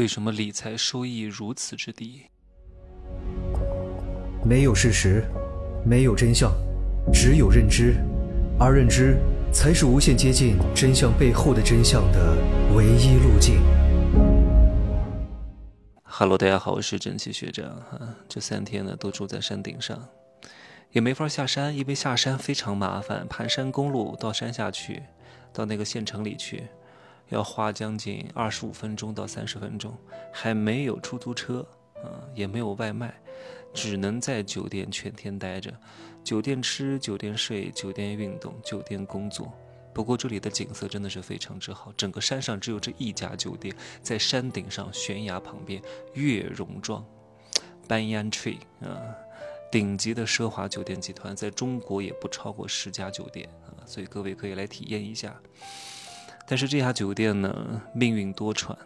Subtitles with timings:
[0.00, 2.22] 为什么理财收益如此之低？
[4.42, 5.22] 没有事实，
[5.84, 6.50] 没有真相，
[7.12, 7.96] 只有认知，
[8.58, 9.18] 而认知
[9.52, 12.34] 才是无限接近真相背后的真相的
[12.74, 13.60] 唯一路径。
[16.02, 18.00] Hello，大家好，我是蒸汽学长哈。
[18.26, 20.08] 这三天呢都住在山顶上，
[20.92, 25.02] 也没法下山，因为下山非常麻烦，盘山公路到山下去，
[25.52, 26.68] 到那个县城里去。
[27.30, 29.96] 要花将近二十五分钟到三十分钟，
[30.32, 31.66] 还没有出租车，
[32.02, 33.14] 啊，也没有外卖，
[33.72, 35.72] 只能在酒店全天待着，
[36.22, 39.52] 酒店吃，酒店睡，酒店运动，酒店工作。
[39.92, 45.82] 不过这里的景色真的是非常之好，整个山上只有这一家酒店，在山顶上悬崖旁边，
[46.14, 47.04] 月榕庄
[47.88, 49.00] ，Banyan Tree 啊，
[49.70, 55.40] 顶级的奢华酒店集团，在中国也不超过十家酒店啊，所以各位可以来体验一下。
[56.50, 58.76] 但是这家酒店呢，命运多舛。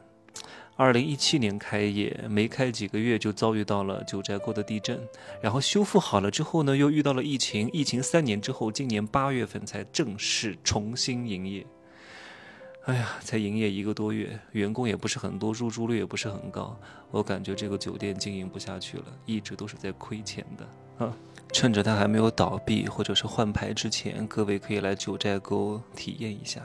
[0.77, 5.01] 二零一七年开业，没开几个月就遭遇到了九寨沟的地震，
[5.41, 7.71] 然后修复好了之后呢，又遇到了疫情。
[7.73, 11.67] 疫情三年之后，今年八月份才正式重新营业。
[12.85, 16.79] 哎呀，才营业一个多月，员工也不是很多，入住率也不是很高。
[17.11, 21.15] 我感觉这个酒店经营不下去了，一直都是在亏钱的啊。
[21.53, 26.61] 趁着它还没有倒闭或者是换牌之前，各位可以来九寨沟体验一下。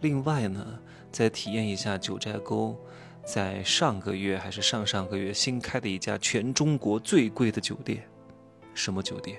[0.00, 0.78] 另外呢，
[1.12, 2.76] 再体验一下九寨沟，
[3.24, 8.04] 在上个月还是上上个月新开的一家全中国最贵的酒店，
[8.74, 9.38] 什么酒店？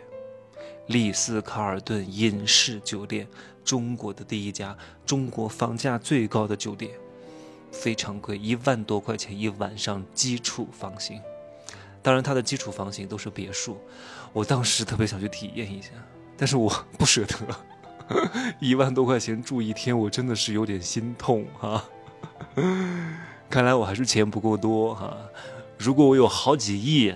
[0.88, 3.27] 丽思卡尔顿隐士酒店，
[3.66, 6.92] 中国的第一家，中国房价最高的酒店，
[7.70, 11.20] 非常贵，一万多块钱一晚上基础房型。
[12.06, 13.80] 当然，它的基础房型都是别墅。
[14.31, 15.89] 我当时特别想去体验一下，
[16.38, 17.36] 但是我不舍得。
[18.61, 21.83] 一万多块钱住一天，我真的是有点心痛哈。
[23.50, 25.17] 看来我还是钱不够多哈。
[25.80, 27.11] 如果我有好几亿，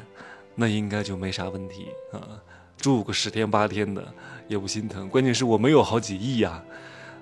[0.56, 2.42] 那应该就没啥问题啊，
[2.76, 4.04] 住个十天八天的
[4.48, 5.08] 也不心疼。
[5.08, 6.64] 关键是我没有好几亿呀，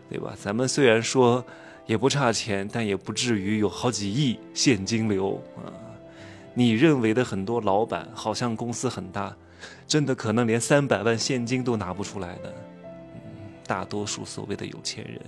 [0.09, 0.33] 对吧？
[0.41, 1.43] 咱们虽然说
[1.85, 5.67] 也不差钱，但也不至于有好几亿现金流啊。
[6.57, 9.31] 你认为的很多老板，好像公司很大，
[9.87, 12.51] 真的可能连三百万现金都拿不出来的。
[13.67, 15.21] 大多数所谓的有钱人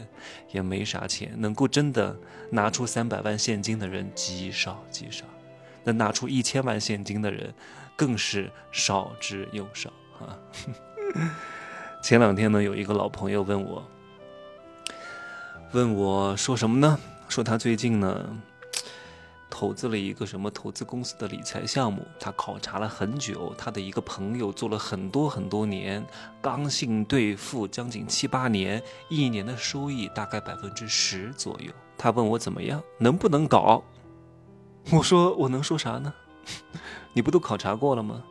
[0.51, 2.17] 也没啥钱，能够真的
[2.49, 5.23] 拿出三百万现金的人极少极少，
[5.83, 7.53] 能拿出一千万现金的人
[7.95, 10.33] 更是少之又少啊！
[12.01, 13.87] 前两天呢，有一个老朋友问我，
[15.73, 16.99] 问我说什么呢？
[17.27, 18.41] 说他最近呢。
[19.49, 26.05] 投资了一个什么投资公司的理财项目，他考察了很久，他的一个朋友做了很多很多年，
[26.41, 31.71] 刚性兑付将近七八年，一年的收益大概百分之十左右。
[31.97, 33.83] 他问我怎么样，能不能搞？
[34.93, 36.13] 我说我能说啥呢？
[37.13, 38.23] 你不都考察过了吗？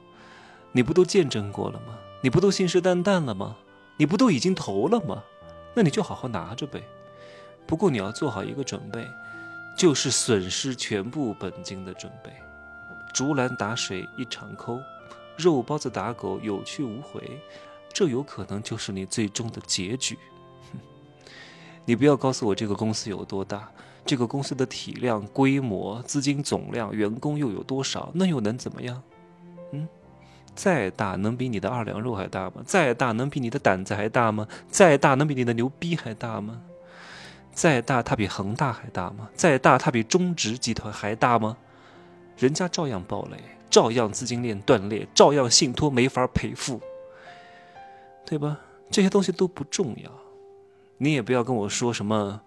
[0.72, 1.98] 你不都见证过了吗？
[2.22, 3.56] 你不都信誓旦旦了吗？
[3.96, 5.22] 你不都已经投了吗？
[5.74, 6.82] 那你就好好拿着呗。
[7.66, 9.06] 不过你要做好一个准备。
[9.78, 12.32] 就是损失全部本金的准备，
[13.14, 14.82] 竹篮打水一场空，
[15.36, 17.22] 肉包子打狗有去无回，
[17.92, 20.18] 这有可能就是你最终的结局。
[21.84, 23.70] 你不要告诉我这个公司有多大，
[24.04, 29.00] 这个公司的体量、规模、资金总量、员工又有多少，那又能怎么样？
[29.70, 29.88] 嗯，
[30.56, 32.62] 再大能比你的二两肉还大吗？
[32.66, 34.48] 再大能比你的胆子还大吗？
[34.68, 36.60] 再大能比你的牛逼还大吗？
[37.58, 39.28] 再大，它比恒大还大吗？
[39.34, 41.56] 再大，它比中植集团还大吗？
[42.36, 43.36] 人家照样暴雷，
[43.68, 46.80] 照样资金链断裂，照样信托没法赔付，
[48.24, 48.60] 对吧？
[48.92, 50.08] 这些东西都不重要，
[50.98, 52.40] 你也不要跟我说什么。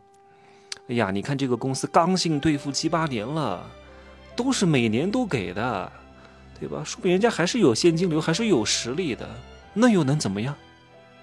[0.87, 3.69] 哎呀，你看这个公司刚性兑付七八年了，
[4.33, 5.91] 都是每年都给的，
[6.57, 6.81] 对吧？
[6.85, 9.29] 说明人家还是有现金流，还是有实力的，
[9.73, 10.55] 那又能怎么样？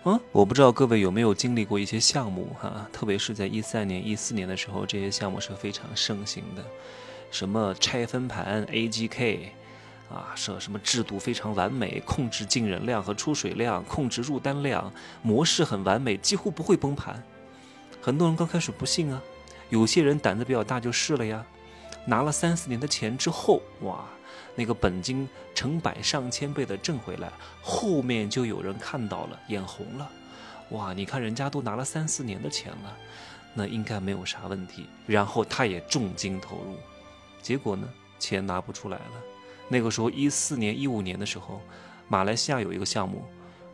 [0.04, 6.64] 嗯，我不知道各位有没有经历过一些项目哈，特别是在一三年、一四年的时候，这些项目是非常盛行的，
[7.30, 9.48] 什么拆分盘 AGK，
[10.08, 14.90] 啊，设什么制度非常完美，控制进人量和出水量，控制入单量，
[15.20, 17.22] 模式很完美，几乎不会崩盘。
[18.00, 19.20] 很多人刚开始不信啊，
[19.68, 21.44] 有些人胆子比较大就试了呀，
[22.06, 24.04] 拿了三四年的钱之后，哇。
[24.58, 27.30] 那个本金成百上千倍的挣回来，
[27.62, 30.10] 后面就有人看到了，眼红了，
[30.70, 30.92] 哇！
[30.92, 32.96] 你看人家都拿了三四年的钱了，
[33.54, 34.86] 那应该没有啥问题。
[35.06, 36.74] 然后他也重金投入，
[37.40, 37.88] 结果呢，
[38.18, 39.12] 钱拿不出来了。
[39.68, 41.60] 那个时候一四年、一五年的时候，
[42.08, 43.24] 马来西亚有一个项目，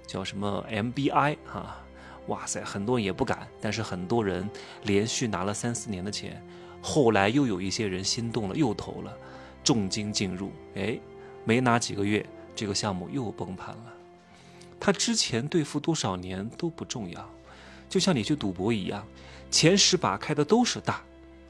[0.06, 1.78] 叫什么 MBI 哈，
[2.26, 4.46] 哇塞，很多人也不敢，但是很多人
[4.82, 6.44] 连续拿了三四年的钱，
[6.82, 9.16] 后来又有一些人心动了，又投了，
[9.64, 10.96] 重金进入，哎，
[11.44, 12.24] 没拿几个月，
[12.54, 13.94] 这个项目又崩盘了。
[14.78, 17.28] 他之前兑付多少年都不重要，
[17.88, 19.04] 就像你去赌博一样，
[19.50, 21.02] 前十把开的都是大，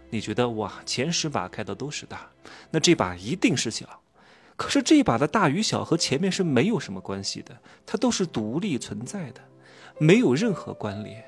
[0.08, 2.30] 你觉得哇，前十把开的都是大，
[2.70, 4.00] 那这把一定是小。
[4.56, 9.40] 可是这把的大与小和前面是没有什么关系的，它都是独立存在的，
[9.98, 11.24] 没有任何关联。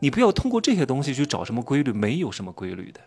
[0.00, 3.00] 你不要通过这些东西去找什么规律，没有什么规律的。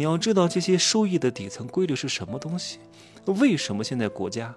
[0.00, 2.78] 你要知道这些收益的底层规律是什么东西？
[3.26, 4.54] 为什么现在国家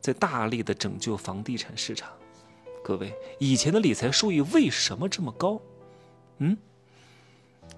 [0.00, 2.10] 在大力的拯救房地产市场？
[2.82, 5.60] 各位，以前的理财收益为什么这么高？
[6.38, 6.58] 嗯，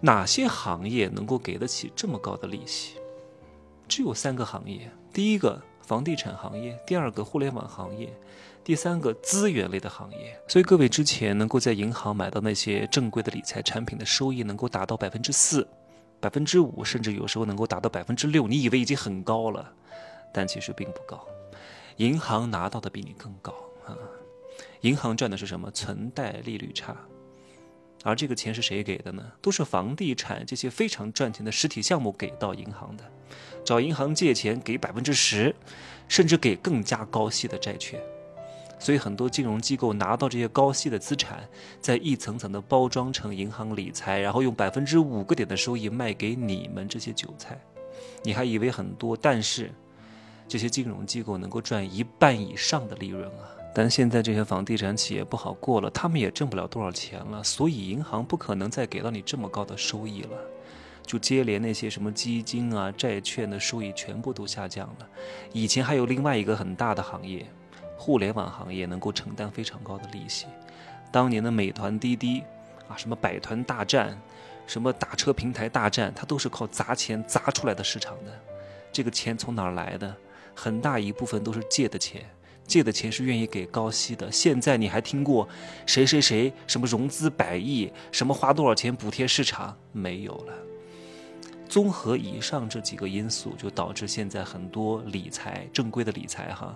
[0.00, 2.94] 哪些行业能够给得起这么高的利息？
[3.86, 8.10] 只有三个行业：第一个房地产行业，第二个互联网行业。
[8.64, 15.66] 第三个资源类的行业，所以各位之前能够在银行买到那些正规的理财产品的收益能够达到百分之四、
[16.20, 19.72] 百分之五，甚至有时候能够达到百分之六，你以为已经很高了，
[20.32, 21.26] 但其实并不高。
[21.96, 23.52] 银行拿到的比你更高
[23.86, 23.96] 啊！
[24.82, 25.70] 银行赚的是什么？
[25.70, 26.96] 存贷利率差，
[28.04, 29.32] 而这个钱是谁给的呢？
[29.42, 33.04] 都是房地产这些非常赚钱的实体项目给到银行的，
[33.64, 35.54] 找银行借钱给百分之十，
[36.08, 38.00] 甚至给更加高息的债券。
[38.80, 41.46] 所以很多金融机构拿到这些高息的资产，
[41.80, 47.60] 再一层层的包装成银行理财，然后用百分之五个点的收益卖给你们这些韭菜，
[48.22, 49.14] 你还以为很多？
[49.14, 49.70] 但是
[50.48, 53.44] 这些金融机构能够赚一半以上的利润啊！
[53.74, 60.36] 但现在这些房地产企业不好过了，他们也挣不了多少钱了，所以银行不可能再给到你这么高的收益了，
[61.04, 65.08] 就接连那些什么基金啊、债券的收益全部都下降了。
[65.52, 67.46] 以前还有另外一个很大的行业。
[68.00, 70.46] 互联网行业能够承担非常高的利息，
[71.12, 72.42] 当年的美团、滴滴，
[72.88, 74.18] 啊，什么百团大战，
[74.66, 78.32] 什么打车平台大战，它都是靠砸钱砸出来的市场的。
[78.90, 80.16] 这个钱从哪儿来的？
[80.54, 82.24] 很大一部分都是借的钱，
[82.66, 84.32] 借的钱是愿意给高息的。
[84.32, 85.46] 现在你还听过
[85.84, 89.76] 谁谁谁什么融资百亿，什么花多少钱补贴市场？
[89.92, 90.54] 没有了。
[91.68, 96.74] 综合以上这几个因素，就导致现在很多理财正规的理财哈。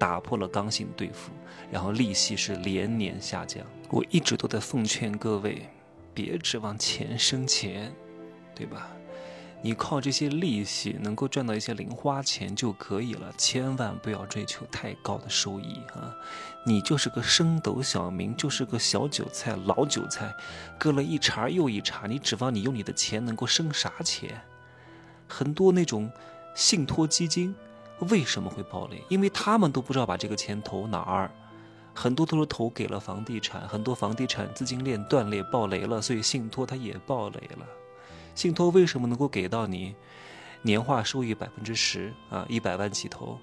[0.00, 1.30] 打破了刚性兑付，
[1.70, 3.62] 然后利息是连年下降。
[3.90, 5.68] 我一直都在奉劝各位，
[6.14, 7.92] 别指望钱生钱，
[8.54, 8.88] 对吧？
[9.62, 16.16] 你靠这些利息能够赚到一些零花钱就可以了，千万不要追求太高的收益啊！
[16.64, 20.34] 你就是个升斗小民，就是个小韭菜、老韭菜，
[20.78, 24.40] 割了一茬又一茬，你指望你用你的钱能够生啥钱？
[25.28, 26.10] 很多那种
[26.54, 27.54] 信托基金。
[28.08, 29.02] 为什么会暴雷？
[29.08, 31.30] 因为他们都不知道把这个钱投哪儿，
[31.94, 37.66] 很多都是投给了房地产，很多房地产资金链断裂暴雷了，所以信托它也暴雷了。
[38.34, 39.94] 信托为什么能够给到你
[40.62, 43.38] 年化收益百分之十啊，一百万起投，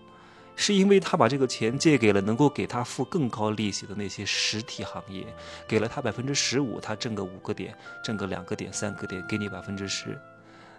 [0.56, 5.24] 是因为他把这个钱借给了能够给他付更高利息的那些实体行业，
[5.68, 10.19] 给了他百分之十五，他挣个五个点，挣个两个点、三个点，给你百分之十。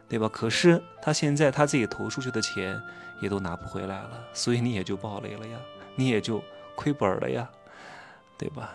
[0.08, 0.28] 对吧？
[0.28, 2.81] 可是他现在他自己投出去的钱
[3.20, 5.58] 也都拿不回来了，所以你也就暴雷了呀，
[5.96, 6.43] 你也就
[6.75, 7.49] 亏本了呀，
[8.38, 8.75] 对吧？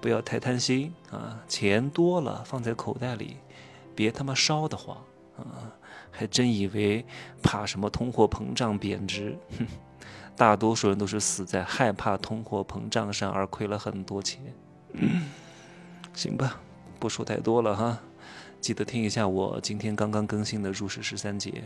[0.00, 3.36] 不要太贪心啊，钱多了放在口袋里，
[3.94, 4.96] 别他妈烧得慌
[5.36, 5.70] 啊！
[6.10, 7.06] 还真以为
[7.42, 9.38] 怕什么通货膨胀贬值？
[9.58, 9.66] 哼，
[10.36, 14.40] 大多数人都是死在害怕通货膨胀上而亏了很多钱。
[16.12, 16.60] 行吧，
[16.98, 17.98] 不说太多了哈。
[18.62, 21.64] 记得听一下我今天刚刚更新的入世十三节。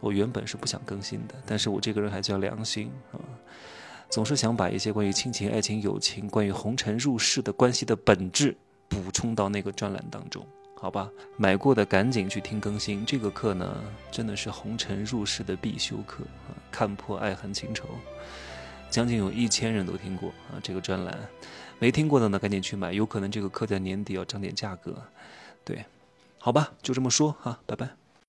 [0.00, 3.22] 我原本是不想更新的，但是我这个人还叫良心啊，
[4.10, 8.54] 总是想把一些关于亲情、爱情、友情、关于红尘入世的关系的本质
[8.88, 11.08] 补充到那个专栏当中，好吧？
[11.38, 13.06] 买过的赶紧去听更新。
[13.06, 17.84] 这个课呢，真的是红尘入世的必修课啊，看破爱恨情仇，
[18.90, 20.58] 将近有一千人都听过啊。
[20.60, 21.16] 这个专栏
[21.78, 25.00] 没听过的呢，赶紧去买，有可能这个课在年底要涨点价格，
[25.64, 25.82] 对。
[26.44, 28.03] 好吧，就这么说哈，拜拜。